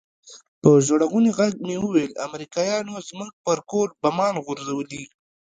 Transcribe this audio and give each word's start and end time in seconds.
په 0.61 0.69
ژړغوني 0.85 1.31
ږغ 1.37 1.53
مې 1.67 1.77
وويل 1.83 2.11
امريکايانو 2.27 2.93
زموږ 3.07 3.31
پر 3.45 3.57
کور 3.69 3.87
بمان 4.01 4.35
غورځولي. 4.45 5.03